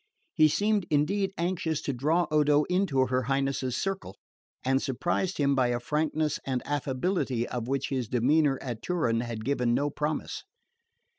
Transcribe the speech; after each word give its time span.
He 0.33 0.47
seemed 0.47 0.87
indeed 0.89 1.31
anxious 1.37 1.79
to 1.83 1.93
draw 1.93 2.25
Odo 2.31 2.63
into 2.63 3.05
her 3.05 3.21
Highness's 3.21 3.77
circle, 3.77 4.17
and 4.63 4.81
surprised 4.81 5.37
him 5.37 5.53
by 5.53 5.67
a 5.67 5.79
frankness 5.79 6.39
and 6.43 6.63
affability 6.65 7.47
of 7.47 7.67
which 7.67 7.89
his 7.89 8.07
demeanour 8.07 8.57
at 8.63 8.81
Turin 8.81 9.19
had 9.21 9.45
given 9.45 9.75
no 9.75 9.91
promise. 9.91 10.43